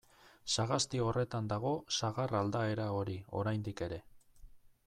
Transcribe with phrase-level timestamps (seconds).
[0.59, 4.05] Sagasti horretan dago sagar aldaera hori, oraindik ere.